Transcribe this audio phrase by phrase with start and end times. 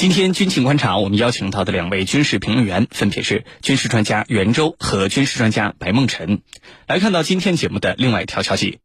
[0.00, 6.40] 今天军情观察，我们邀请到的两位军事评论员分别是军事专家袁周和军事专家白梦辰。
[6.86, 8.78] 来看到今天节目的另外一条消息：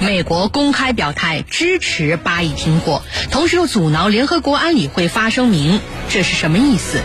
[0.00, 3.02] 美国公开表态支持巴以停火，
[3.32, 7.00] 同时又阻挠联合国安理会发声明，这是什么意思？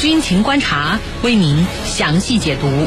[0.00, 2.86] 军情观察为您详细解读。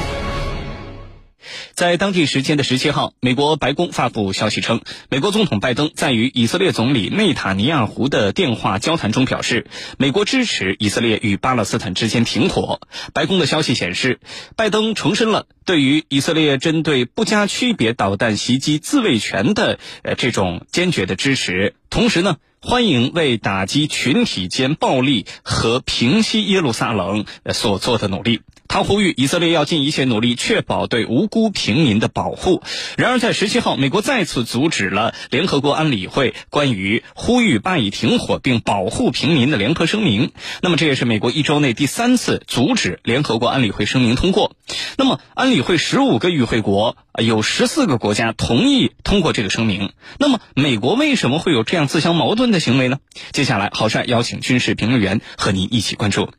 [1.79, 9.65] 在当地时间的十七号，美国白宫发布消息称，美国总统拜登在与以色列总理内塔尼亚胡的电话交谈中表示，
[9.97, 12.81] 美国支持以色列与巴勒斯坦之间停火。
[13.13, 14.19] 白宫的消息显示，
[14.57, 28.41] 拜登重申了对于以色列针对不加区别导弹袭击自卫权的呃这种坚决的支持，同时呢，欢迎为打击群体间暴力和平息耶路撒冷所做的努力。
[28.69, 32.61] 他呼吁以色列要尽一切努力，确保对无辜平民的保护。
[32.97, 40.31] 然而，在十七号，美国再次阻止了联合国安理会关于呼吁巴以停火并保护平民的联合声明。
[40.61, 44.55] 那么，这也是美国一周内第三次阻止联合国安理会声明通过。
[44.97, 49.93] 那么，安理会十五个与会国有十四个国家同意通过这个声明。
[50.19, 52.99] 那么，美国为什么会有这样自相矛盾的行为呢？
[53.31, 56.29] 接下来，郝帅邀请军事评论员和您一起关注。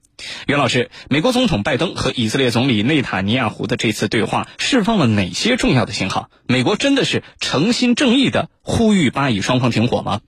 [0.46, 6.30] 袁老师，美国总统拜登和以色列总理内塔尼亚胡的这次对话释放了哪些重要的信号？
[6.46, 10.20] 美国真的是诚心正义的呼吁巴以双方停火吗？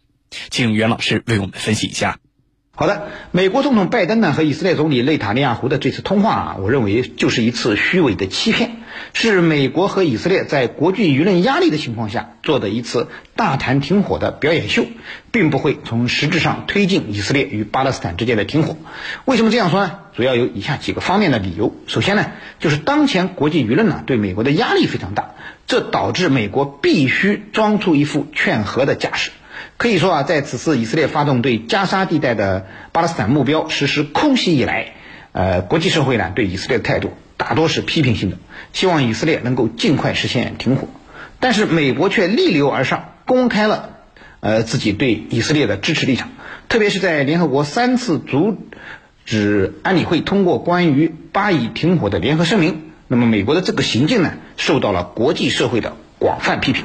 [0.51, 2.19] 请袁老师为我们分析一下。
[2.75, 8.82] 好的，美国总统拜登呢和以色列总理内塔尼亚胡的这次通话啊，我认为就是一次虚伪的欺骗，
[9.15, 14.87] 是美国和以色列在国际舆论压力的情况下做的一次大谈停火的表演秀，
[15.31, 18.77] 并不会从实质上推进以色列与巴勒斯坦之间的停火。
[19.25, 19.99] 为什么这样说呢？
[20.17, 21.75] 主要有以下几个方面的理由。
[21.87, 25.35] 首先呢，就是当前国际舆论呢对美国的压力非常大，
[25.67, 29.31] 这导致美国必须装出一副劝和的架势。
[29.77, 34.95] 可以说啊，在此次以色列发动对加沙地带的巴勒斯坦目标实施空袭以来，
[35.33, 38.37] 呃，国际社会呢对以色列的态度大多是批评性的，
[38.73, 40.89] 希望以色列能够尽快实现停火。
[41.41, 43.91] 但是美国却逆流而上，公开了
[44.41, 46.31] 呃自己对以色列的支持立场，
[46.69, 48.57] 特别是在联合国三次阻
[49.25, 56.85] 止安理会通过关于巴以停火的联合声明，那么美国的这个行径呢，受到了国际社会的广泛批评。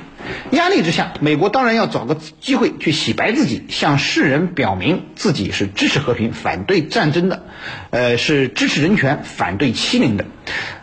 [0.52, 7.44] 压力之下，美国当然要找个机会去洗白自己，向世人表明自己是支持和平、反对战争的，
[7.90, 10.26] 呃，是支持人权、反对欺凌的，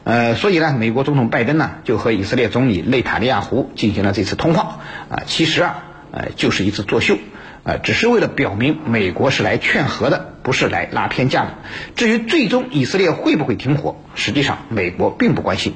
[0.05, 7.19] 呃，所以呢，美国总统拜登呢就和以色列总理内塔尼亚胡进行了这次通话，啊，其实啊，呃，就是一次作秀，
[7.63, 11.55] 啊，只是为了表明美国是来劝和的，不是来拉偏架的。
[11.97, 15.75] 至于最终以色列会不会停火，实际上美国并不关心。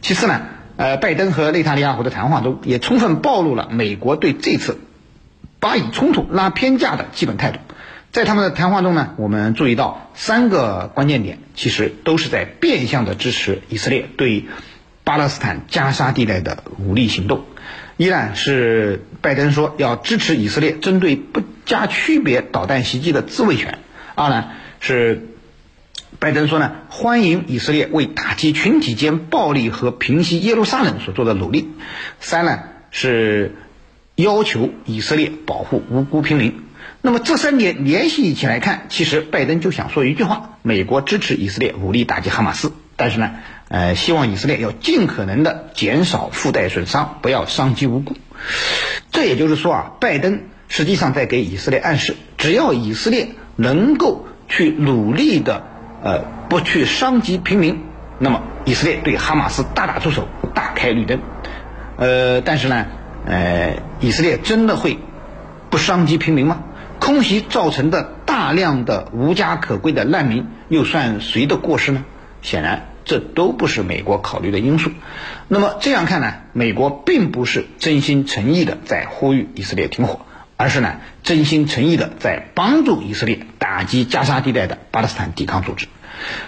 [0.00, 0.42] 其次呢。
[0.82, 4.80] 呃，拜登和内塔尼亚胡的谈话中也充分暴露了美国对这次
[5.60, 7.60] 巴以冲突拉偏架的基本态度。
[8.10, 14.46] 在他们的谈话中呢，我们注意到三个关键点，其实都是在变相的支持以色列对
[15.04, 17.44] 巴勒斯坦加沙地带的武力行动。
[17.96, 23.74] 一呢是拜登说要支持以色列针对不加区别导弹袭击的自卫权；
[24.16, 24.46] 二呢
[24.80, 25.28] 是。
[26.18, 31.70] 拜登说呢，欢迎以色列为打击群体间暴力和平息耶路撒冷所做的努力。
[32.20, 32.60] 三呢
[32.92, 33.56] 是
[34.14, 36.62] 要求以色列保护无辜平民。
[37.00, 43.32] 那么这三点联系一起来看，其实拜登就想说一句话：美国支持以色列武力打击哈马斯，但是呢，
[43.66, 48.16] 呃，希望以色列要尽可能的减少附带损伤，不要伤及无辜。
[49.10, 55.71] 这也就是说啊，拜登实际上在给以色列暗示，只要以色列能够去努力的。
[56.02, 57.84] 呃，不去伤及平民，
[58.18, 61.20] 那么以色列对哈马斯大打出手，大开绿灯。
[61.96, 62.86] 呃，但是呢，
[63.26, 64.98] 呃，以色列真的会
[65.70, 66.62] 不伤及平民吗？
[66.98, 72.04] 空袭造成的大量的无家可归的难民，又算谁的过失呢？
[72.42, 74.90] 显然，这都不是美国考虑的因素。
[75.48, 80.20] 那么这样看呢，美国并不是真心诚意的在呼吁以色列停火。
[80.62, 85.88] 而是呢，真心诚意的在帮助以色列打击加沙地带的巴勒斯坦抵抗组织。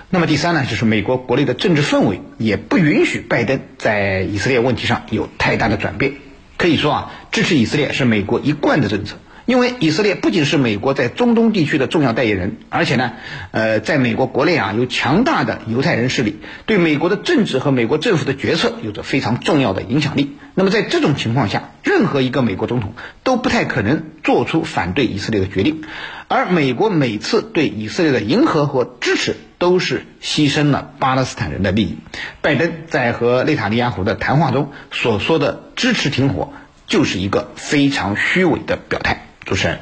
[0.09, 6.13] 那么第三呢，就是美国国内的政治氛围也不允许拜登在以色列问题上有太大的转变。
[6.57, 9.17] 可以说啊，支持以色列是美国一贯的政策。
[9.47, 13.15] 因为以色列不仅是美国在中东地区的重要代言人，而且呢，
[13.51, 16.37] 呃，在美国国内啊有强大的犹太人势力，
[16.67, 20.37] 对美国的政治和美国政府的决策有着非常重要的影响力。
[20.55, 25.83] 那么在这种情况下，任何一个美国总统都不太可能做出反对以色列的决定，
[26.29, 31.99] 而美国每次对以色列的迎合和支持，都是牺牲了巴勒斯坦人的利益。
[32.41, 36.53] 拜登在和内塔尼亚胡的谈话中所说的支持停火，
[36.87, 39.27] 就是一个非常虚伪的表态。
[39.45, 39.81] 主持人。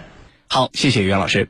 [0.48, 1.48] 好，谢谢袁老师。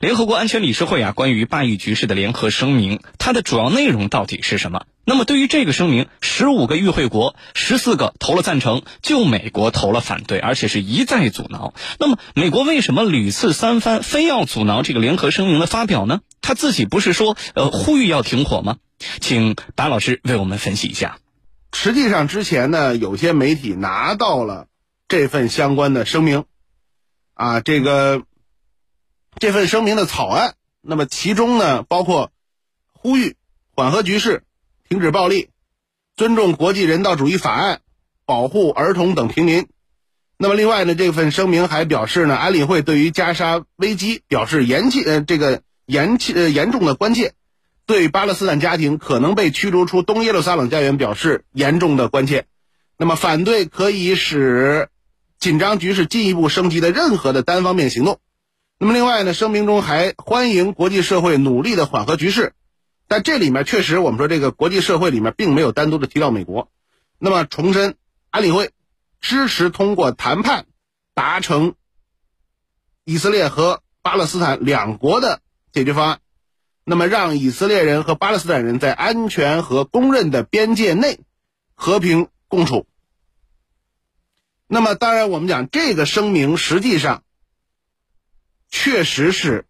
[0.00, 4.86] 联合国安全理事会啊，关于巴以局势的联合声明，它的主要内容到底是什么？
[5.04, 11.74] 那么对于这个声明，十五个与会国，十四个投了赞成，就美国投了反对，而且是一再阻挠。
[11.98, 16.20] 那么美国为什么屡次三番非要阻挠这个联合声明的发表呢？
[16.40, 18.76] 他自己不是说呃呼吁要停火吗？
[19.20, 21.18] 请白老师为我们分析一下。
[21.72, 24.66] 实际上之前呢，有些媒体拿到了
[25.08, 26.44] 这份相关的声明，
[27.34, 28.22] 啊，这个。
[29.38, 32.30] 这份声明的草案，那么其中呢，包括
[32.92, 33.36] 呼吁
[33.74, 34.42] 缓和局势、
[34.88, 35.48] 停止暴力、
[36.16, 37.80] 尊重国际人道主义法案、
[38.26, 39.68] 保护儿童等平民。
[40.36, 47.34] 那么另外呢，这份声明还表示呢，安理会对于加沙危机表示严切呃这个严切呃严重的关切，
[47.86, 52.46] 对巴勒斯坦家庭可能被驱逐出东耶路撒冷家园表示严重的关切。
[52.96, 54.88] 那么反对可以使
[55.38, 58.18] 紧张局势进一步升级的任何的单方面行动。
[58.82, 62.54] 那么另外呢，声明中还欢迎国际社会努力的缓和局势，
[63.08, 66.70] 但这里面确实我们说这个国际社会里面并没有单独的提到美国。
[67.18, 67.96] 那么重申，
[68.30, 68.70] 安理会
[69.20, 70.64] 支持通过谈判
[71.12, 71.74] 达成
[73.04, 75.42] 以色列和巴勒斯坦两国的
[75.72, 76.20] 解决方案，
[76.82, 81.20] 那么让以色列人和巴勒斯坦人在安全和公认的边界内
[81.74, 82.86] 和平共处。
[84.66, 87.22] 那么当然，我们讲这个声明实际上。
[88.70, 89.66] 确实是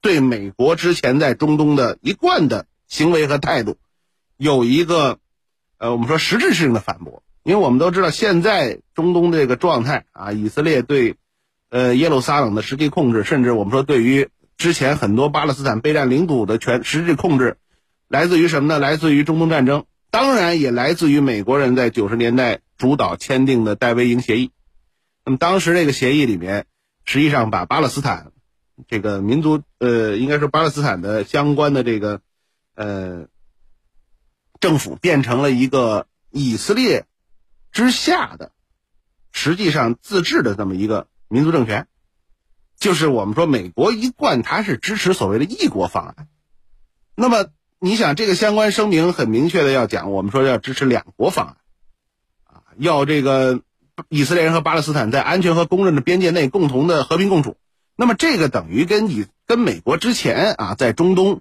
[0.00, 3.76] 对美国之前在中东的一贯的行为和态度
[4.36, 5.18] 有一个
[5.78, 7.22] 呃，我们说实质性的反驳。
[7.44, 11.16] 因为我们都知道，现在中东这个状态啊，以色列对
[11.70, 14.28] 呃耶路撒冷的实际控制，甚至我们说对于
[14.58, 17.56] 之前很多巴勒斯坦备战领土的全实质控制，
[18.06, 18.78] 来自于什么呢？
[18.78, 24.50] 来自于中东战争，当然也来自于美国人在九十年代主导签订的戴维营协议。
[25.24, 26.66] 那么当时这个协议里面，
[27.06, 28.32] 实际上把巴勒斯坦。
[28.86, 32.20] 这个民族，呃，应该说巴勒斯坦的相关的这个，
[32.74, 33.26] 呃，
[34.60, 37.06] 政府变成了一个以色列
[37.72, 38.52] 之下的，
[39.32, 41.88] 实际上自治的这么一个民族政权，
[42.78, 46.28] 就是我们说美国一贯它是支持所谓的“一国”方案。
[47.16, 47.46] 那么
[47.80, 51.56] 你想，这个相关声明很明确的要讲，我们说要支持“两国”方案，
[52.44, 53.62] 啊，要这个
[54.08, 57.56] 以色列人和巴勒斯坦在安全和公认的边界内共同的和平共处。
[58.00, 61.40] 那么这个等于跟以跟美国之前啊在中东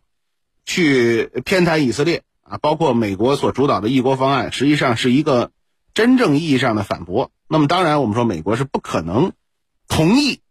[0.65, 5.51] 去偏袒以色列啊，包括美国所主导的一国方案，实际上是一个
[5.93, 7.29] 真正意义上的反驳。
[7.47, 9.33] 那么当然，我们说美国是不可能
[9.87, 10.41] 同意，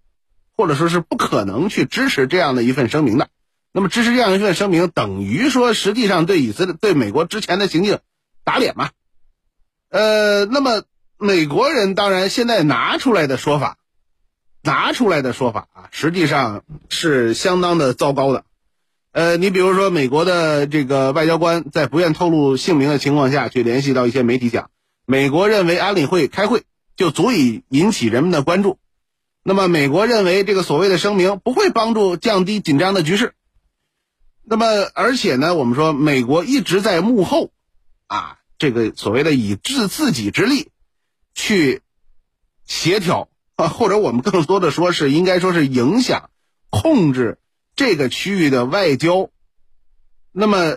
[0.57, 3.29] 或者说是不可能去支持这样的一份声明的。
[3.73, 7.99] 那么支持这样一份声明，等于说实际上对以色列对美国之前的行径
[8.45, 8.91] 打脸嘛？
[9.91, 10.85] 呃，那么
[11.19, 13.77] 美国人当然现在拿出来的说法。
[14.67, 18.45] 拿出来的说法啊，实际上是相当的糟糕的。
[19.13, 24.71] 呃，你比如说，美国的这个外交官在不愿透露姓名的情况下去联系到一些媒体讲，
[25.07, 26.65] 美国认为安理会开会
[26.97, 28.79] 就足以引起人们的关注。
[29.43, 33.35] 那么，美国认为这个所谓的声明不会帮助降低紧张的局势。
[34.43, 37.53] 那么，而且呢，我们说美国一直在幕后，
[38.09, 40.71] 啊，这个所谓的以自自己之力
[41.35, 41.81] 去
[42.67, 43.29] 协调。
[43.57, 46.29] 啊，或者我们更多的说是应该说是影响、
[46.69, 47.39] 控制
[47.75, 49.31] 这个区域的外交，
[50.31, 50.77] 那么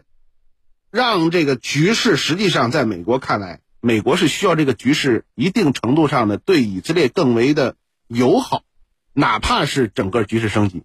[0.90, 7.76] 让这个局势实际上在美国看来，美国是需要这个局势一定程度上的对以色列更为的
[8.08, 8.64] 友好，
[9.12, 10.84] 哪怕是整个局势升级。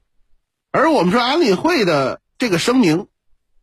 [0.72, 3.06] 而我们说安理会的这个声明，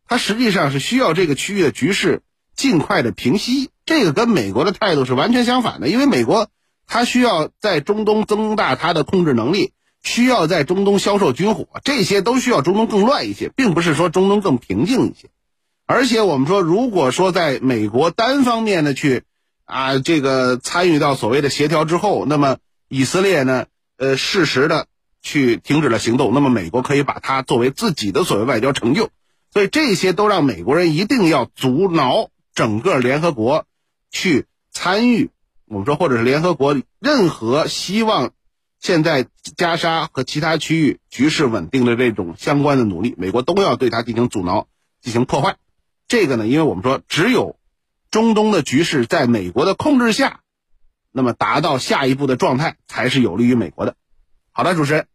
[0.08, 2.22] 它实际上是需要这个区域的局势
[2.56, 6.48] 尽快的平息，这个跟美国的态度是完全相反的，因为美国。
[6.92, 9.72] 他需要在中东增大他的控制能力，
[10.02, 15.30] 需要在中东销售军火，这些都需要中东更乱一些，并不是说中东更平静一些。
[15.86, 19.22] 而且我们说，如果说在美国单方面的去
[19.64, 22.58] 啊这个参与到所谓的协调之后，那么
[22.88, 23.64] 以色列呢，
[23.96, 24.86] 呃，适时的
[25.22, 29.08] 去停止了行动，那么美国可以把它作为自己的所谓外交成就。
[29.50, 33.64] 所以这些都让美国人一定要阻挠整个联合国
[34.10, 35.30] 去参与。
[35.72, 38.32] 我们说，或者是联合国任何希望
[38.78, 39.26] 现在
[39.56, 44.68] 加沙和其他区域局势稳定的这种相关的努力，美国都要对它进行阻挠、
[45.00, 45.56] 进行破坏。
[46.08, 47.56] 这个呢，因为我们说，只有
[48.10, 50.40] 中东的局势在美国的控制下，
[51.10, 53.96] 那么达到下一步的状态，才是有利于美国的。
[54.50, 55.06] 好的，主持人。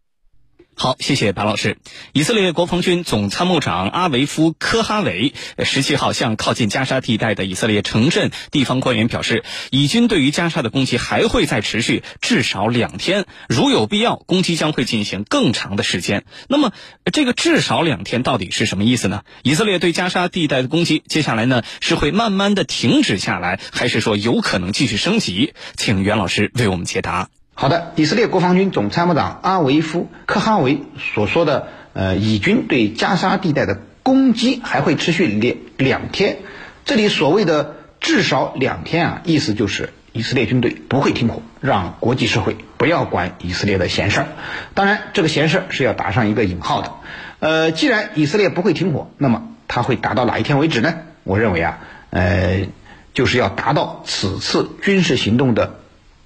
[0.80, 1.80] 好，谢谢白老师。
[2.14, 5.34] 以色列国防军总参谋长阿维夫·科哈维
[5.66, 16.26] 十七号向靠近加沙地带的以色列城镇地方官员表示，以军对于加沙的攻击还会再持续至少两天，如有必要，攻击将会进行更长的时间。
[16.48, 16.72] 那么，
[17.12, 19.24] 这个至少两天到底是什么意思呢？
[19.42, 25.56] 以色列对加沙地带的攻击，接下来呢是会慢慢的停止下来，还是说有可能继续升级？
[25.76, 27.30] 请袁老师为我们解答。
[27.60, 36.38] 好的，以色列国防军总参谋长阿维夫·科哈维所说的，呃，以军对加沙地带的攻击还会持续两两天。
[36.86, 44.28] 这里所谓的至少两天啊，意思就是以色列军队不会停火，让国际社会不要管以色列的闲事儿。
[44.76, 46.92] 当然，这个闲事儿是要打上一个引号的。
[47.40, 50.94] 呃，既然以色列不会停火，那么他会打到哪一天为止呢？
[51.24, 51.80] 我认为啊，
[52.12, 52.68] 呃，
[53.16, 55.80] 就是要达到此次军事行动的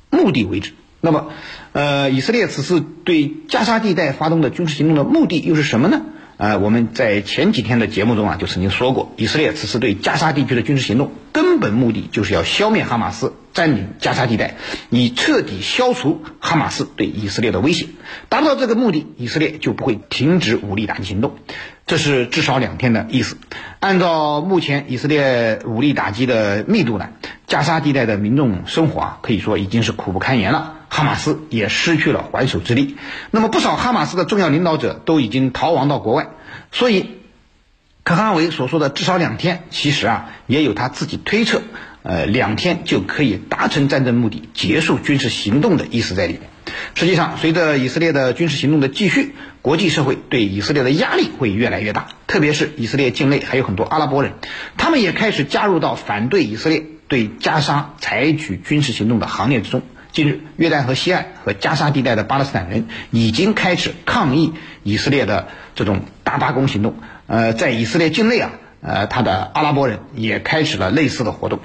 [0.09, 0.73] 目的为止。
[1.01, 1.29] 那么，
[1.73, 6.01] 呃，以色列此次对加沙地带发动的军事行动的目的又是什么呢？
[6.37, 14.55] 呃，我们在前几天的节目中啊，就曾经说过，以色列此次对加沙地区的军事行动根本目的就是要消灭哈马斯，占领加沙地带，
[14.89, 17.87] 以彻底消除哈马斯对以色列的威胁。
[18.29, 21.35] 达到这个目的，以色列就不会停止武力打击行动。
[21.85, 23.37] 这是至少两天的意思。
[23.79, 27.09] 按照目前以色列武力打击的密度呢，
[27.45, 30.77] 加沙地带的民众生活啊，可以说已经是苦不堪言了。
[30.93, 32.97] 哈马斯也失去了还手之力，
[33.31, 36.27] 那么不少哈马斯的重要领导者都已经逃亡到国外，
[36.73, 37.11] 所以，
[38.03, 41.61] 可哈维所说的至少两天，其实啊也有他自己推测，
[42.03, 46.41] 呃，两天就可以达成战争目的、结束军事行动的意思在里面。
[46.93, 54.33] 实际上，随着以色列的军事行动的继续，国际社会对以色列的压力会越来越大，特别是以色列境内还有很多阿拉伯人，
[54.75, 59.83] 他们也开始加入到反对以色列对加沙采取军事行动的行列之中。
[60.11, 64.53] 近日，约旦河西岸和加沙地带的巴勒斯坦人已经开始抗议
[64.83, 66.95] 以色列的这种大罢工行动。
[67.27, 68.51] 呃，在以色列境内啊，
[68.81, 71.59] 呃，他的阿拉伯人也开始了类似的活动。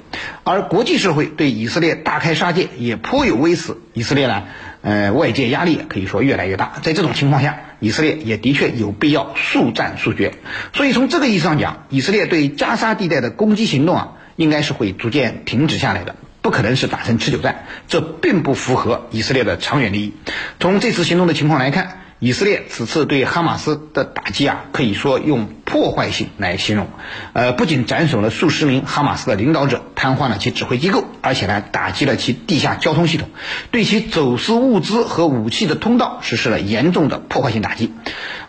[0.45, 3.81] 而国际社会对以色列大开杀戒，也颇有微词。
[3.93, 4.43] 以色列呢，
[4.81, 6.79] 呃，外界压力可以说越来越大。
[6.83, 10.31] 在这种情况下，以色列也的确有必要速战速决。
[10.73, 16.15] 所以从这个意义上讲，以色列对加沙地带的攻击行动啊，应该是会逐渐停止下来的。
[16.47, 20.13] 不可能是打成持久战，这并不符合以色列的长远利益。
[20.61, 26.87] 从这次行动的情况来看，以色列此次对哈马斯的打击啊，可以说用破坏性来形容。
[27.33, 33.27] 呃，不仅斩首了数十名哈马斯的领导者，瘫痪了其指挥机构，而且呢，打击了其地下交通系统，
[33.71, 37.91] 对其走私物资和武器的通道实施了严重的破坏性打击。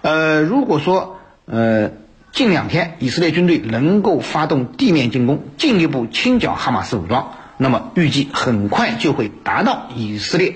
[0.02, 1.90] 呃，如果说呃
[2.30, 7.32] 近两天以色列军队能够发动地面进攻，进一步清剿哈马斯武装。
[7.58, 10.54] 那么预计很快就会达到以色列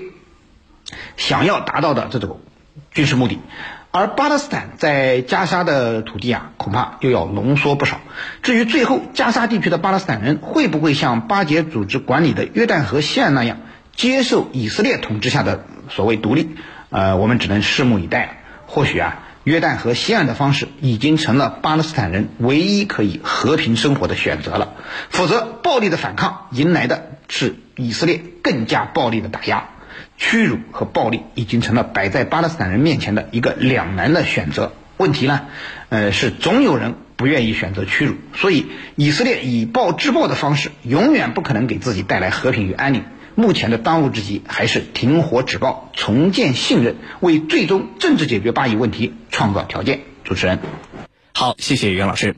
[1.17, 2.39] 想要达到的这种
[2.91, 3.39] 军事目的，
[3.91, 7.99] 而巴勒斯坦在加沙的土地啊，恐怕又要浓缩不少。
[8.41, 13.57] 至于最后加沙地区的巴勒斯坦人会不会像巴结组织管理的约旦河西岸那样
[13.95, 16.55] 接受以色列统治下的所谓独立，
[16.89, 18.41] 呃，我们只能拭目以待。
[18.65, 19.22] 或许啊。
[19.43, 24.75] 约旦河西岸的方式已经成了巴勒斯坦人唯一可以和平生活的选择了，
[25.09, 29.69] 否则暴力的反抗迎来的是以色列更加暴力的打压，
[30.17, 34.71] 屈辱和暴力已经成了摆在巴勒斯坦人面前的一个两难的选择。
[34.95, 35.47] 问题呢，
[35.89, 43.03] 呃，是总有人不愿意选择屈辱，所以以色列以暴制暴的方式永远不可能给自己带来和平与安宁。
[43.35, 50.01] 目前的当务之急还是停火止暴，重建信任，为最终政治解决巴以问题创造条件。
[50.23, 50.59] 主持人，
[51.35, 52.35] 好，谢谢袁老师。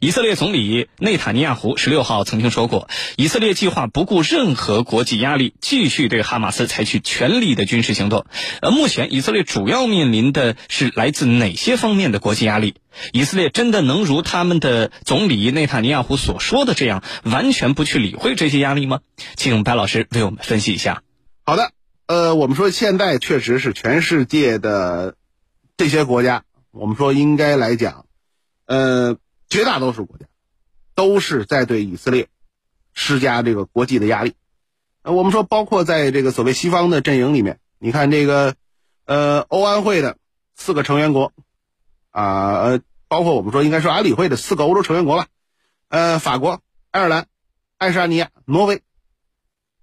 [0.00, 8.24] 以色列总理内塔尼亚胡十六号曾经说过，以色列计划不顾任何国际压力，继续对哈马斯采取全力的军事行动。
[8.62, 12.76] 呃，目前以色列主要面临的是来自哪些方面的国际压力？
[13.12, 19.00] 以色列真的能如他们的总理内塔尼亚胡所说的这样，完全不去理会这些压力吗？
[19.36, 21.02] 请白老师为我们分析一下。
[21.44, 21.72] 好的，
[22.06, 25.16] 呃，我们说现在确实是全世界的
[25.76, 28.06] 这些国家，我们说应该来讲，
[28.68, 29.18] 呃。
[29.50, 30.26] 绝大多数国家
[30.94, 32.28] 都是在对以色列
[32.92, 34.34] 施加这个国际的压力。
[35.00, 38.56] 呃，我们说，包括在这个所谓西方的阵营里面，你看这个，
[39.06, 40.18] 呃，欧安会的
[40.54, 41.32] 四个成员国，
[42.10, 45.28] 啊，呃，包括我们说应该说安理会的四个欧洲成员国吧，
[45.88, 46.60] 呃，法国、
[46.90, 47.26] 爱尔兰、
[47.78, 48.82] 爱沙尼亚、挪威，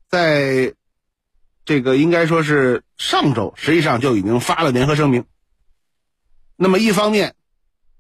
[0.10, 0.76] 在
[1.66, 5.26] 这个应该说是上周，实际上就已经发了联合声明。
[6.56, 7.34] 那么一方面，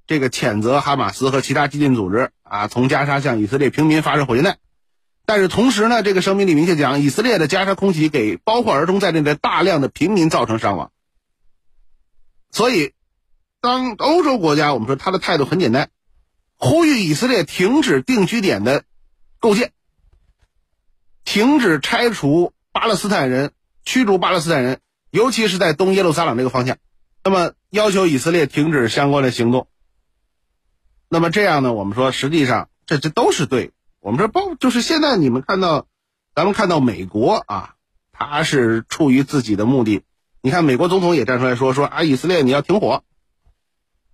[0.07, 4.57] 这个谴责哈马斯和其他激进组织啊，从加沙向以色列平民发射火箭弹，
[5.25, 10.91] 但是同时呢，这个声明里明确讲，以色列的加沙空袭给包括儿童在内的大量的平民造成伤亡。
[12.51, 12.93] 所以
[13.61, 15.89] 当欧洲国家，我们说他的态度很简单，
[16.55, 18.83] 呼吁以色列停止定居点的
[19.39, 19.71] 构建，
[21.23, 26.77] 停止拆除巴勒斯坦人、驱逐巴勒斯坦人，尤其是在东耶路撒冷这个方向。
[27.23, 29.67] 那么要求以色列停止相关的行动。
[31.09, 31.73] 那么这样呢？
[31.73, 33.71] 我们说，实际上这这都是对。
[33.99, 35.87] 我们说包就是现在你们看到，
[36.33, 37.75] 咱们看到美国啊，
[38.11, 40.03] 他是出于自己的目的。
[40.41, 43.03] 你看，美国总统也站出来说说啊，以色列你要停火。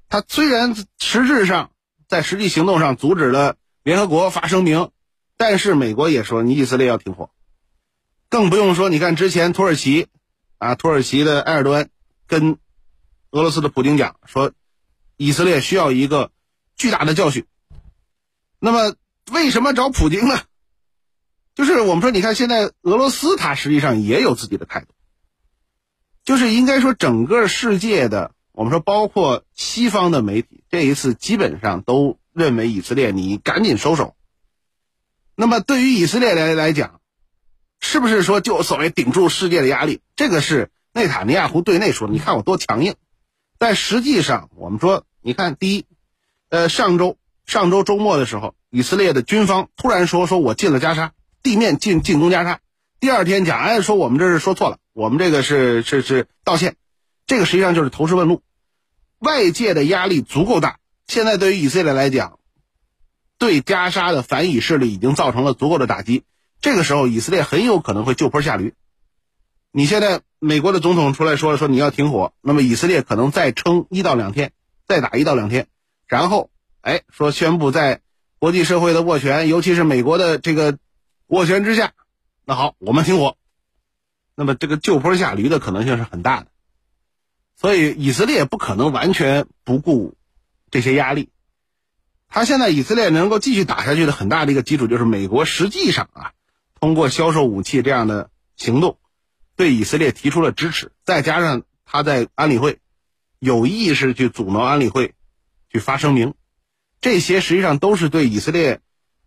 [0.08, 1.72] 他虽然实质上
[2.08, 4.92] 在实际行动上阻止了联合国发声明，
[5.38, 7.30] 但是美国也说你以色列要停火。
[8.30, 10.08] 更不用说，你看之前土耳其
[10.58, 11.90] 啊，土耳其的埃尔多安
[12.28, 12.58] 跟
[13.32, 14.52] 俄罗斯的普京讲说，
[15.18, 16.32] 以色列需要一个
[16.82, 17.46] 巨大的教训。
[18.58, 18.96] 那么
[19.32, 20.42] 为什么找普京呢？
[21.54, 24.88] 就是我们说，你看现在俄罗斯它实际上也有自己的态度。
[26.26, 34.16] 就是应该说，整个世界的，我们说包括西方的媒体，这一次基本上都认为以色列你赶紧收手。
[35.36, 37.00] 那么对于以色列来来讲，
[37.80, 40.02] 是不是说就所谓顶住世界的压力？
[40.16, 42.96] 这个是内塔尼亚胡对内说的，你看我多强硬。
[43.60, 45.86] 但实际上，我们说，你看，第一，
[46.52, 52.60] 呃，上周上周周末的时候，以色列的军方突然说说我进了加沙，地面进进攻加沙。
[53.00, 54.78] 第二天讲，哎，说我们这是说错了。
[54.92, 56.76] 我们这个是是是道歉，
[57.26, 58.42] 这个实际上就是投石问路，
[59.20, 60.80] 外界的压力足够大。
[61.08, 62.38] 现在对于以色列来讲，
[63.38, 66.26] 对加沙的反以势力已经造成了足够的打击。
[66.60, 68.74] 这个时候，以色列很有可能会就坡下驴。
[69.72, 74.52] 你现在美国的总统出来说了，说你要停火，那么以色列可能再撑一到两天，
[74.86, 75.68] 再打一到两天，
[76.12, 76.50] 然后
[76.82, 78.02] 哎说宣布在
[78.38, 80.78] 国际社会的斡旋，尤其是美国的这个
[81.30, 81.94] 斡旋之下，
[82.44, 83.38] 那好，我们停火。
[84.36, 86.48] 那么这个就坡下驴的可能性是很大的，
[87.56, 90.16] 所以以色列不可能完全不顾
[90.70, 91.30] 这些压力。
[92.28, 96.34] 他现在以色列能够继续打下去的很大的一个基础就是美国实际上啊，
[96.78, 98.98] 通过销售武器这样的行动，
[99.56, 102.80] 对以色列提出了支持，再加上他在安理会
[103.40, 105.14] 有意识去阻挠安理会
[105.72, 106.34] 去发声明，
[107.00, 108.82] 这些实际上都是对以色列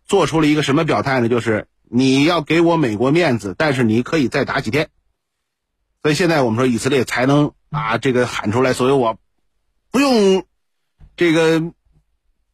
[0.05, 1.27] 做出了一个什么表态呢？
[1.27, 4.89] 就是你要给我美国面子，但是你可以再打几天。
[6.03, 9.17] 所以现在我们说以色列才能啊，这个喊出来，所以我
[9.89, 10.45] 不用
[11.17, 11.73] 这个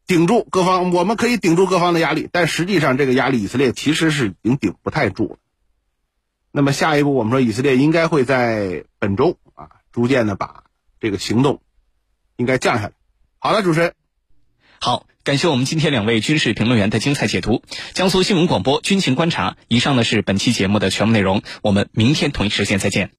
[0.07, 5.37] 顶住各方，我们可以顶住各方的压力，但实际上这个压力以色列其实是已经顶不太住了。
[6.53, 10.63] 那么下一步，我们说以色列应该会在本周啊，逐渐的把
[10.99, 11.61] 这个行动
[12.37, 12.93] 应该降下来。
[13.43, 13.95] 好的，主持人，
[14.79, 17.63] 好，感谢我们今天两位军事评论员的精彩解读。
[17.93, 23.09] 江苏新闻广播军情观察，以上呢是本期节目的全部内容，我们明天同一时间再见。